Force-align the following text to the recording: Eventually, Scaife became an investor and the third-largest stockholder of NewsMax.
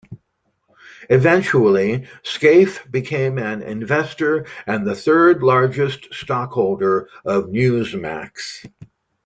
Eventually, 1.11 2.07
Scaife 2.23 2.89
became 2.89 3.37
an 3.37 3.61
investor 3.61 4.47
and 4.65 4.83
the 4.83 4.95
third-largest 4.95 6.11
stockholder 6.11 7.07
of 7.23 7.49
NewsMax. 7.49 8.65